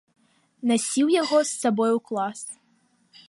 Насіў 0.71 1.07
яго 1.21 1.37
з 1.49 1.61
сабою 1.65 1.93
ў 1.97 2.01
клас. 2.09 2.39